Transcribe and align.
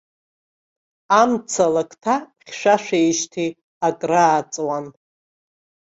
Амца 1.21 1.63
алакҭа 1.67 2.15
хьшәашәеижьҭеи 2.47 3.49
акрааҵуан. 3.87 4.85